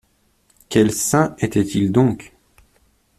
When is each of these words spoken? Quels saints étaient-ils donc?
Quels 0.69 0.93
saints 0.95 1.35
étaient-ils 1.41 1.91
donc? 1.91 2.33